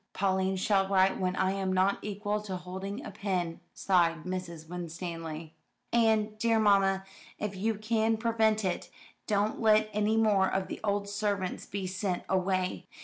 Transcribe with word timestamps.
"Pauline 0.13 0.55
shall 0.55 0.87
write 0.89 1.19
when 1.19 1.35
I 1.35 1.51
am 1.51 1.71
not 1.71 1.99
equal 2.01 2.41
to 2.41 2.55
holding 2.57 3.05
a 3.05 3.11
pen," 3.11 3.59
sighed 3.75 4.23
Mrs. 4.23 4.67
Winstanley. 4.67 5.53
"And, 5.93 6.39
dear 6.39 6.59
mamma, 6.59 7.03
if 7.37 7.55
you 7.55 7.75
can 7.75 8.17
prevent 8.17 8.65
it, 8.65 8.89
don't 9.27 9.61
let 9.61 9.91
any 9.93 10.17
more 10.17 10.47
of 10.47 10.69
the 10.69 10.79
old 10.83 11.07
servants 11.07 11.67
be 11.67 11.85
sent 11.85 12.23
away. 12.27 12.87